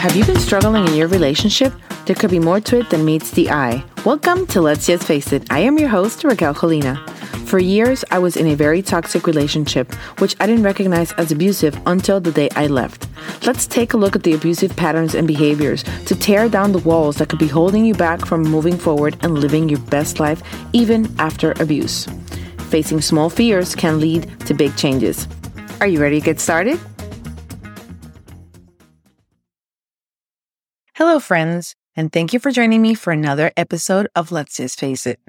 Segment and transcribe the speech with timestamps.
[0.00, 1.72] Have you been struggling in your relationship?
[2.06, 3.84] There could be more to it than meets the eye.
[4.04, 5.46] Welcome to Let's Just Face It.
[5.48, 6.98] I am your host, Raquel Colina.
[7.46, 11.80] For years, I was in a very toxic relationship, which I didn't recognize as abusive
[11.86, 13.06] until the day I left.
[13.46, 17.18] Let's take a look at the abusive patterns and behaviors to tear down the walls
[17.18, 20.42] that could be holding you back from moving forward and living your best life
[20.72, 22.08] even after abuse.
[22.70, 25.28] Facing small fears can lead to big changes.
[25.80, 26.78] Are you ready to get started?
[30.92, 35.06] Hello, friends, and thank you for joining me for another episode of Let's Just Face
[35.06, 35.20] It.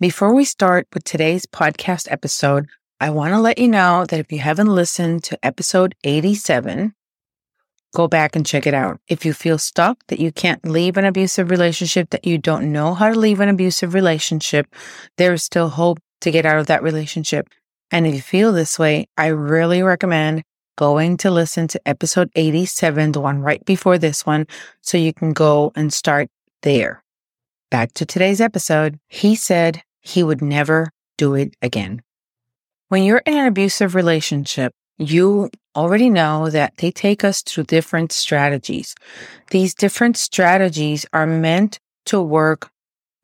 [0.00, 2.68] Before we start with today's podcast episode,
[3.00, 6.94] I want to let you know that if you haven't listened to episode 87,
[7.94, 8.98] go back and check it out.
[9.08, 12.94] If you feel stuck, that you can't leave an abusive relationship, that you don't know
[12.94, 14.74] how to leave an abusive relationship,
[15.18, 17.50] there is still hope to get out of that relationship.
[17.92, 20.42] And if you feel this way, I really recommend
[20.78, 24.46] going to listen to episode 87, the one right before this one,
[24.80, 26.28] so you can go and start
[26.62, 27.04] there.
[27.70, 28.98] Back to today's episode.
[29.08, 32.00] He said he would never do it again.
[32.88, 38.12] When you're in an abusive relationship, you already know that they take us through different
[38.12, 38.94] strategies.
[39.50, 42.70] These different strategies are meant to work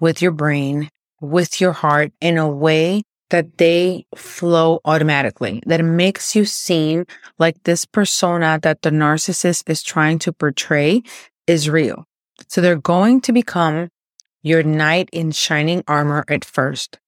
[0.00, 6.34] with your brain, with your heart in a way that they flow automatically, that makes
[6.34, 7.04] you seem
[7.38, 11.02] like this persona that the narcissist is trying to portray
[11.46, 12.06] is real.
[12.48, 13.88] So they're going to become
[14.42, 16.98] your knight in shining armor at first,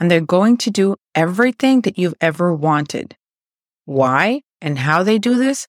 [0.00, 3.16] and they're going to do everything that you've ever wanted.
[3.84, 5.68] Why and how they do this?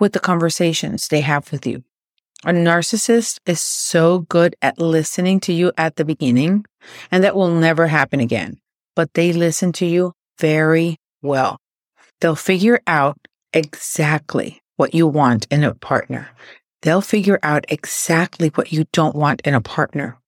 [0.00, 1.84] With the conversations they have with you.
[2.44, 6.64] A narcissist is so good at listening to you at the beginning,
[7.12, 8.61] and that will never happen again
[8.94, 11.58] but they listen to you very well.
[12.20, 13.16] They'll figure out
[13.52, 16.30] exactly what you want in a partner.
[16.82, 20.18] They'll figure out exactly what you don't want in a partner,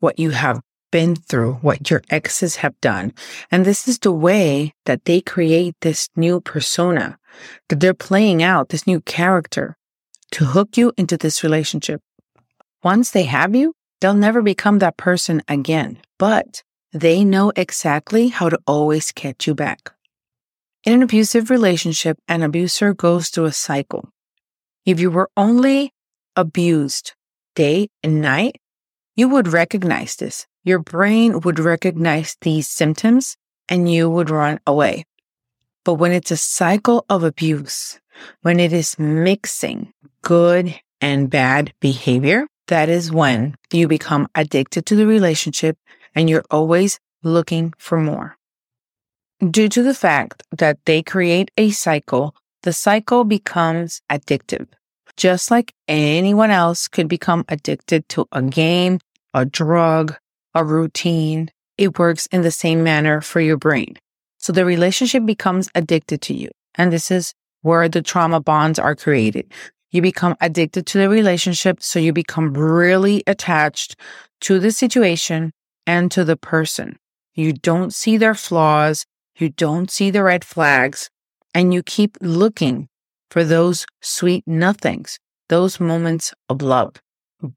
[0.00, 3.12] what you have been through, what your exes have done.
[3.50, 7.18] And this is the way that they create this new persona,
[7.68, 9.76] that they're playing out this new character
[10.32, 12.00] to hook you into this relationship.
[12.82, 15.98] Once they have you, they'll never become that person again.
[16.18, 16.62] But
[16.92, 19.92] they know exactly how to always catch you back.
[20.84, 24.08] In an abusive relationship, an abuser goes through a cycle.
[24.84, 25.94] If you were only
[26.36, 27.12] abused
[27.54, 28.56] day and night,
[29.14, 30.46] you would recognize this.
[30.64, 33.36] Your brain would recognize these symptoms
[33.68, 35.04] and you would run away.
[35.84, 38.00] But when it's a cycle of abuse,
[38.42, 39.92] when it is mixing
[40.22, 45.76] good and bad behavior, that is when you become addicted to the relationship
[46.14, 48.36] and you're always looking for more.
[49.50, 54.68] Due to the fact that they create a cycle, the cycle becomes addictive.
[55.16, 58.98] Just like anyone else could become addicted to a game,
[59.34, 60.14] a drug,
[60.54, 63.96] a routine, it works in the same manner for your brain.
[64.38, 66.50] So the relationship becomes addicted to you.
[66.76, 69.52] And this is where the trauma bonds are created.
[69.90, 71.82] You become addicted to the relationship.
[71.82, 73.96] So you become really attached
[74.42, 75.52] to the situation
[75.86, 76.98] and to the person.
[77.34, 79.06] You don't see their flaws.
[79.36, 81.10] You don't see the red flags
[81.54, 82.88] and you keep looking
[83.30, 86.96] for those sweet nothings, those moments of love.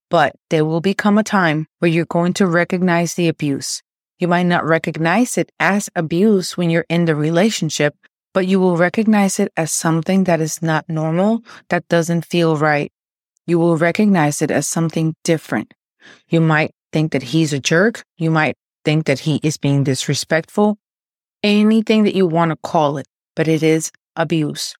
[0.10, 3.82] But there will become a time where you're going to recognize the abuse.
[4.18, 7.96] You might not recognize it as abuse when you're in the relationship,
[8.34, 12.92] but you will recognize it as something that is not normal, that doesn't feel right.
[13.46, 15.74] You will recognize it as something different.
[16.30, 18.06] You might think that he's a jerk.
[18.18, 20.78] You might think that he is being disrespectful.
[21.44, 24.76] Anything that you want to call it, but it is abuse.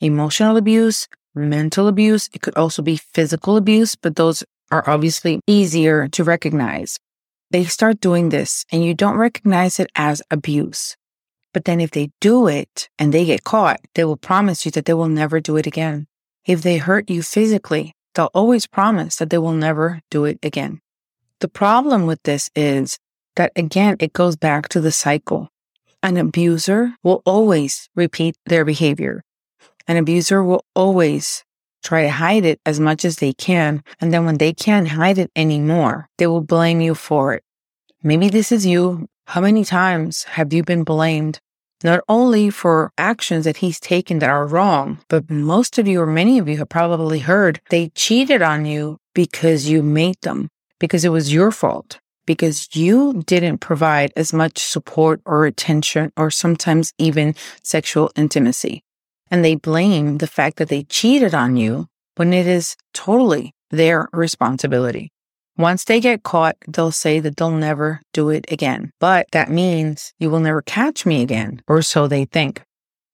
[0.00, 2.30] Emotional abuse, mental abuse.
[2.32, 7.00] It could also be physical abuse, but those are obviously easier to recognize.
[7.50, 10.96] They start doing this and you don't recognize it as abuse.
[11.52, 14.84] But then if they do it and they get caught, they will promise you that
[14.84, 16.06] they will never do it again.
[16.44, 20.80] If they hurt you physically, they'll always promise that they will never do it again.
[21.40, 22.98] The problem with this is
[23.36, 25.50] that again, it goes back to the cycle.
[26.02, 29.22] An abuser will always repeat their behavior.
[29.86, 31.44] An abuser will always
[31.84, 33.82] try to hide it as much as they can.
[34.00, 37.44] And then when they can't hide it anymore, they will blame you for it.
[38.02, 39.06] Maybe this is you.
[39.26, 41.40] How many times have you been blamed?
[41.84, 46.06] Not only for actions that he's taken that are wrong, but most of you or
[46.06, 51.04] many of you have probably heard they cheated on you because you made them because
[51.04, 51.98] it was your fault.
[52.26, 58.82] because you didn't provide as much support or attention or sometimes even sexual intimacy.
[59.30, 61.86] And they blame the fact that they cheated on you
[62.16, 65.10] when it is totally their responsibility.
[65.58, 68.90] Once they get caught, they'll say that they'll never do it again.
[69.00, 72.62] But that means you will never catch me again, or so they think.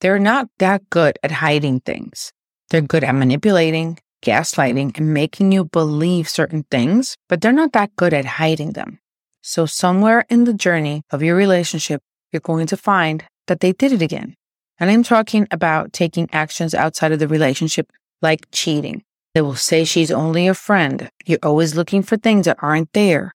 [0.01, 2.33] They're not that good at hiding things.
[2.71, 7.95] They're good at manipulating, gaslighting, and making you believe certain things, but they're not that
[7.97, 8.99] good at hiding them.
[9.43, 12.01] So, somewhere in the journey of your relationship,
[12.33, 14.35] you're going to find that they did it again.
[14.79, 17.91] And I'm talking about taking actions outside of the relationship,
[18.21, 19.03] like cheating.
[19.35, 21.11] They will say she's only a friend.
[21.25, 23.33] You're always looking for things that aren't there.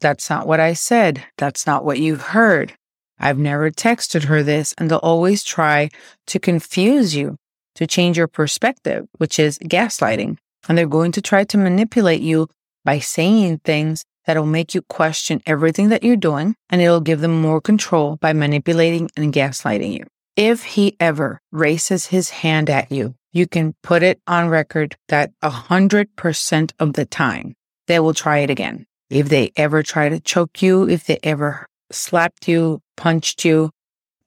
[0.00, 1.24] That's not what I said.
[1.38, 2.74] That's not what you've heard.
[3.18, 5.88] I've never texted her this, and they'll always try
[6.26, 7.36] to confuse you,
[7.76, 10.36] to change your perspective, which is gaslighting.
[10.68, 12.48] And they're going to try to manipulate you
[12.84, 17.40] by saying things that'll make you question everything that you're doing, and it'll give them
[17.40, 20.04] more control by manipulating and gaslighting you.
[20.36, 25.30] If he ever raises his hand at you, you can put it on record that
[25.42, 27.54] 100% of the time
[27.86, 28.86] they will try it again.
[29.08, 33.70] If they ever try to choke you, if they ever slapped you, punched you,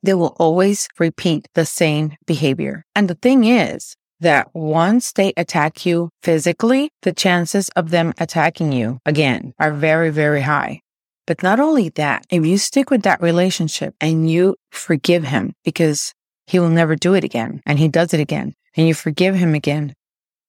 [0.04, 2.86] they will always repeat the same behavior.
[2.96, 8.72] And the thing is that once they attack you physically, the chances of them attacking
[8.72, 10.82] you again are very, very high.
[11.26, 16.14] But not only that, if you stick with that relationship and you forgive him because
[16.48, 19.54] he will never do it again and he does it again and you forgive him
[19.54, 19.94] again,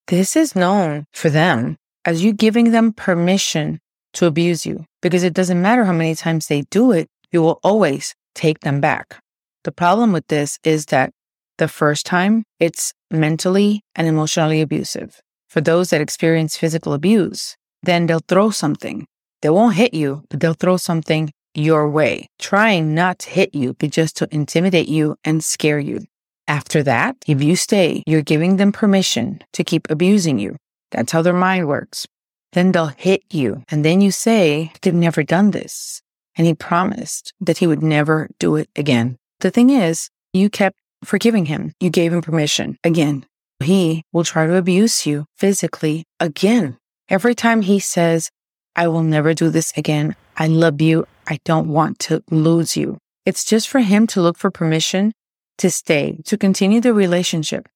[0.09, 3.79] this is known for them as you giving them permission
[4.15, 7.61] to abuse you because it doesn't matter how many times they do it, you will
[7.63, 9.21] always take them back.
[9.65, 11.13] The problem with this is that
[11.59, 15.21] the first time it's mentally and emotionally abusive.
[15.49, 19.07] For those that experience physical abuse, then they'll throw something.
[19.43, 23.75] They won't hit you, but they'll throw something your way, trying not to hit you,
[23.75, 26.01] but just to intimidate you and scare you.
[26.47, 30.57] After that, if you stay, you're giving them permission to keep abusing you.
[30.91, 32.07] That's how their mind works.
[32.53, 33.63] Then they'll hit you.
[33.69, 36.03] And then you say, they've never done this.
[36.37, 39.17] And he promised that he would never do it again.
[39.41, 41.73] The thing is, you kept forgiving him.
[41.81, 43.25] You gave him permission again.
[43.63, 46.77] He will try to abuse you physically again.
[47.09, 48.31] Every time he says,
[48.77, 50.15] I will never do this again.
[50.37, 51.07] I love you.
[51.27, 52.99] I don't want to lose you.
[53.27, 55.13] It's just for him to look for permission
[55.59, 57.69] to stay, to continue the relationship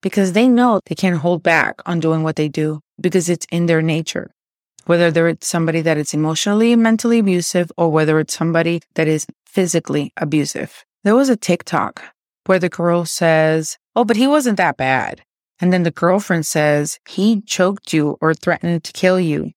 [0.00, 3.66] because they know they can't hold back on doing what they do because it's in
[3.66, 4.30] their nature.
[4.86, 10.12] Whether they're somebody that is emotionally, mentally abusive, or whether it's somebody that is physically
[10.16, 10.84] abusive.
[11.04, 12.02] There was a TikTok
[12.46, 15.22] where the girl says, Oh, but he wasn't that bad.
[15.60, 19.50] And then the girlfriend says, He choked you or threatened to kill you.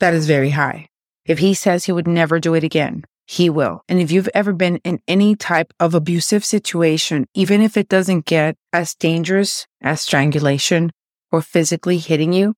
[0.00, 0.88] That is very high.
[1.24, 3.82] If he says he would never do it again, he will.
[3.88, 8.26] And if you've ever been in any type of abusive situation, even if it doesn't
[8.26, 10.90] get as dangerous as strangulation
[11.30, 12.54] or physically hitting you,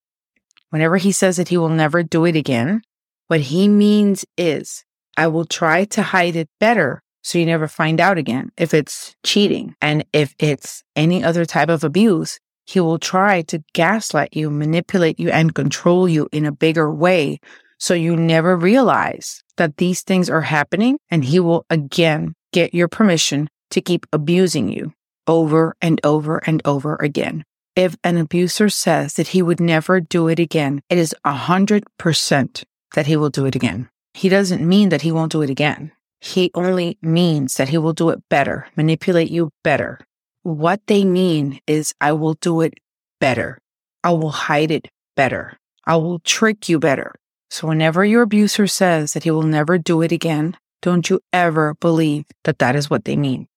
[0.69, 2.81] whenever he says that he will never do it again,
[3.27, 4.83] what he means is,
[5.17, 9.15] I will try to hide it better so you never find out again if it's
[9.23, 9.75] cheating.
[9.81, 15.19] And if it's any other type of abuse, he will try to gaslight you, manipulate
[15.19, 17.39] you, and control you in a bigger way.
[17.77, 20.97] So you never realize that these things are happening.
[21.09, 24.93] And he will again get your permission to keep abusing you
[25.27, 27.43] over and over and over again.
[27.75, 31.83] If an abuser says that he would never do it again, it is a hundred
[31.97, 32.63] percent
[32.93, 33.89] that he will do it again.
[34.13, 35.91] He doesn't mean that he won't do it again.
[36.21, 39.99] He only means that he will do it better, manipulate you better,
[40.45, 42.75] what they mean is I will do it
[43.19, 43.57] better.
[44.03, 45.57] I will hide it better.
[45.87, 47.15] I will trick you better.
[47.49, 51.75] So whenever your abuser says that he will never do it again, don't you ever
[51.75, 53.47] believe that that is what they mean.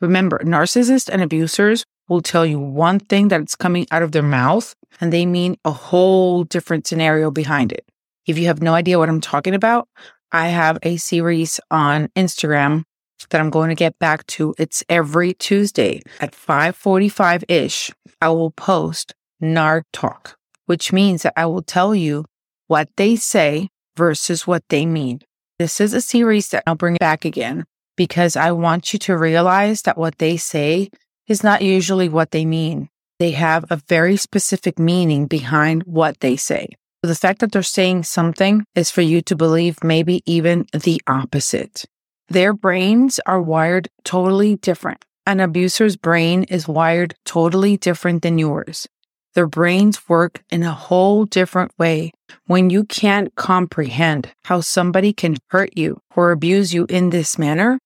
[0.00, 4.74] Remember, narcissists and abusers will tell you one thing that's coming out of their mouth
[5.00, 7.84] and they mean a whole different scenario behind it.
[8.26, 9.88] If you have no idea what I'm talking about,
[10.30, 12.84] I have a series on Instagram
[13.30, 14.54] that I'm going to get back to.
[14.58, 17.90] It's every Tuesday at 5:45 ish.
[18.20, 20.36] I will post NAR talk,
[20.66, 22.24] which means that I will tell you
[22.72, 25.20] what they say versus what they mean.
[25.58, 27.64] This is a series that I'll bring back again
[27.98, 30.88] because I want you to realize that what they say
[31.28, 32.88] is not usually what they mean.
[33.18, 36.70] They have a very specific meaning behind what they say.
[37.02, 41.84] The fact that they're saying something is for you to believe maybe even the opposite.
[42.30, 45.04] Their brains are wired totally different.
[45.26, 48.88] An abuser's brain is wired totally different than yours.
[49.34, 52.12] Their brains work in a whole different way.
[52.46, 57.78] When you can't comprehend how somebody can hurt you or abuse you in this manner,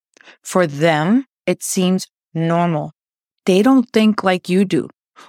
[0.43, 2.93] for them, it seems normal.
[3.45, 4.89] They don't think like you do.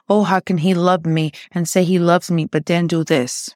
[0.09, 3.49] Oh, how can he love me and say he loves me, but then do this?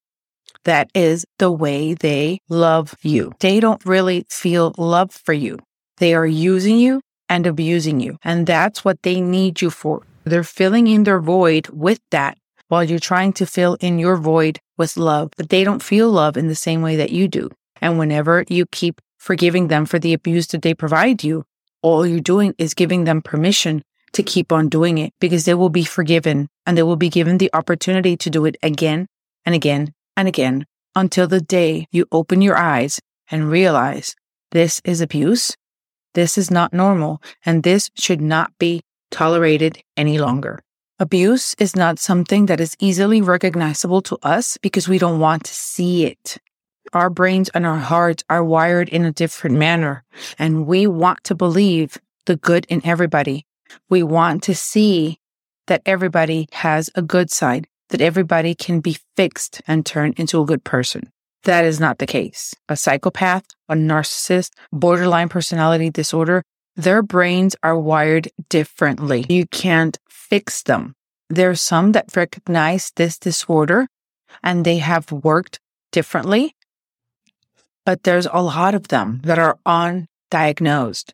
[0.64, 3.34] That is the way they love you.
[3.40, 5.58] They don't really feel love for you.
[5.98, 8.18] They are using you and abusing you.
[8.24, 10.04] And that's what they need you for.
[10.24, 12.38] They're filling in their void with that
[12.72, 16.38] while you're trying to fill in your void with love, but they don't feel love
[16.38, 17.50] in the same way that you do.
[17.82, 21.44] And whenever you keep forgiving them for the abuse that they provide you,
[21.82, 25.68] all you're doing is giving them permission to keep on doing it because they will
[25.68, 29.06] be forgiven and they will be given the opportunity to do it again
[29.46, 34.16] and again and again until the day you open your eyes and realize
[34.52, 35.58] this is abuse.
[36.14, 38.80] This is not normal and this should not be
[39.12, 40.62] tolerated any longer.
[41.02, 45.52] Abuse is not something that is easily recognizable to us because we don't want to
[45.52, 46.38] see it.
[46.94, 50.04] Our brains and our hearts are wired in a different manner,
[50.38, 53.48] and we want to believe the good in everybody.
[53.90, 55.18] We want to see
[55.66, 60.46] that everybody has a good side that everybody can be fixed and turned into a
[60.46, 61.12] good person.
[61.46, 62.54] That is not the case.
[62.70, 66.44] A psychopath, a narcissist, borderline personality disorder,
[66.76, 69.26] their brains are wired differently.
[69.28, 69.98] You can't
[70.32, 70.96] fix them.
[71.30, 73.88] There are some that recognize this disorder
[74.42, 75.60] and they have worked
[75.92, 76.56] differently,
[77.86, 81.12] but there's a lot of them that are undiagnosed.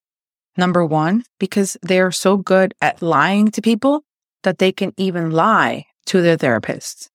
[0.56, 4.04] Number one, because they are so good at lying to people
[4.44, 7.10] that they can even lie to their therapist.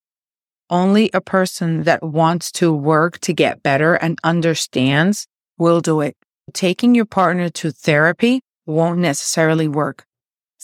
[0.69, 6.17] Only a person that wants to work to get better and understands will do it.
[6.53, 10.05] Taking your partner to therapy won't necessarily work.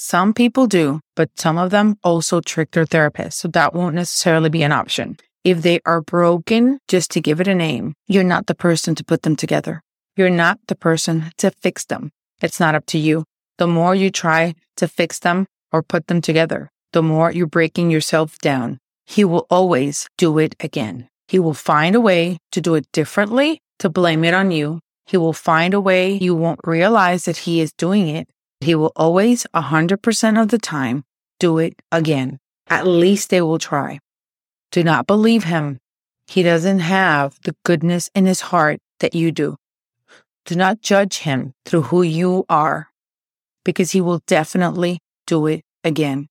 [0.00, 3.40] Some people do, but some of them also trick their therapist.
[3.40, 5.16] So that won't necessarily be an option.
[5.42, 9.02] If they are broken, just to give it a name, you're not the person to
[9.02, 9.82] put them together.
[10.14, 12.12] You're not the person to fix them.
[12.40, 13.24] It's not up to you.
[13.56, 17.90] The more you try to fix them or put them together, the more you're breaking
[17.90, 18.78] yourself down.
[19.04, 21.08] He will always do it again.
[21.26, 24.78] He will find a way to do it differently, to blame it on you.
[25.06, 28.28] He will find a way you won't realize that he is doing it.
[28.60, 31.04] He will always, 100% of the time,
[31.38, 32.38] do it again.
[32.68, 34.00] At least they will try.
[34.70, 35.78] Do not believe him.
[36.26, 39.56] He doesn't have the goodness in his heart that you do.
[40.44, 42.88] Do not judge him through who you are
[43.64, 46.28] because he will definitely do it again.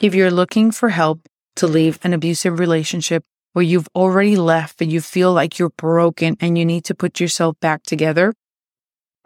[0.00, 1.20] If you're looking for help
[1.56, 6.36] to leave an abusive relationship where you've already left but you feel like you're broken
[6.40, 8.34] and you need to put yourself back together,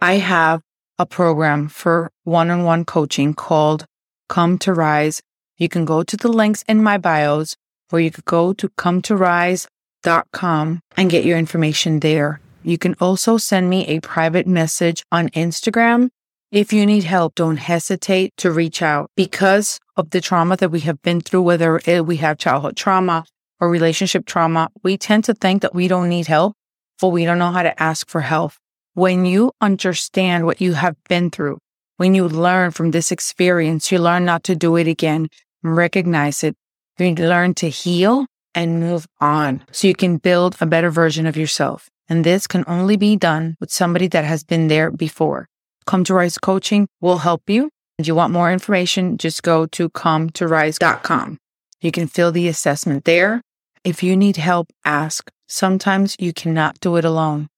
[0.00, 0.62] I have
[0.98, 3.84] a program for one on one coaching called
[4.28, 5.20] Come to Rise.
[5.56, 7.56] You can go to the links in my bios
[7.92, 12.40] or you could go to come to rise.com and get your information there.
[12.62, 16.10] You can also send me a private message on Instagram
[16.50, 20.80] if you need help, don't hesitate to reach out because of the trauma that we
[20.80, 23.26] have been through, whether we have childhood trauma
[23.60, 24.70] or relationship trauma.
[24.82, 26.56] We tend to think that we don't need help,
[27.02, 28.52] but we don't know how to ask for help.
[28.98, 31.58] When you understand what you have been through,
[31.98, 35.28] when you learn from this experience, you learn not to do it again,
[35.62, 36.56] recognize it.
[36.98, 38.26] You learn to heal
[38.56, 41.88] and move on so you can build a better version of yourself.
[42.08, 45.46] And this can only be done with somebody that has been there before.
[45.86, 47.70] Come to Rise Coaching will help you.
[47.98, 51.38] If you want more information, just go to come to rise.com.
[51.80, 53.42] You can fill the assessment there.
[53.84, 55.30] If you need help, ask.
[55.46, 57.48] Sometimes you cannot do it alone.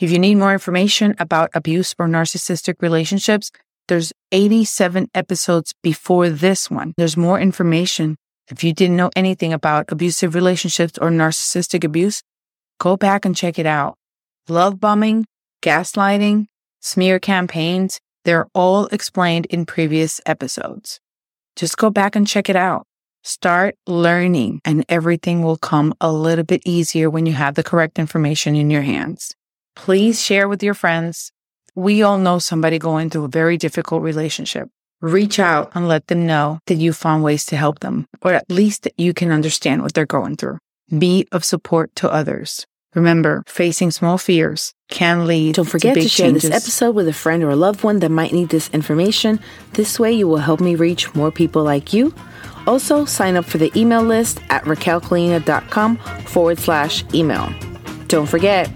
[0.00, 3.50] If you need more information about abuse or narcissistic relationships,
[3.88, 6.94] there's 87 episodes before this one.
[6.96, 8.16] There's more information.
[8.48, 12.22] If you didn't know anything about abusive relationships or narcissistic abuse,
[12.78, 13.96] go back and check it out.
[14.48, 15.26] Love bombing,
[15.62, 16.46] gaslighting,
[16.80, 21.00] smear campaigns, they're all explained in previous episodes.
[21.56, 22.86] Just go back and check it out.
[23.24, 27.98] Start learning, and everything will come a little bit easier when you have the correct
[27.98, 29.34] information in your hands.
[29.74, 31.32] Please share with your friends.
[31.74, 34.68] We all know somebody going through a very difficult relationship.
[35.00, 38.50] Reach out and let them know that you found ways to help them, or at
[38.50, 40.58] least that you can understand what they're going through.
[40.96, 42.66] Be of support to others.
[42.94, 46.42] Remember, facing small fears can lead Don't forget to, to, share changes.
[46.42, 49.40] this episode with a friend or a loved one that might need this information.
[49.72, 52.14] This way, you will help me reach more people like you.
[52.66, 57.50] Also, sign up for the email list at raquelcolina.com forward slash email.
[58.08, 58.70] Don't forget,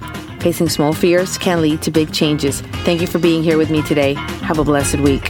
[0.47, 2.61] facing small fears can lead to big changes.
[2.85, 4.15] Thank you for being here with me today.
[4.45, 5.29] Have a blessed week.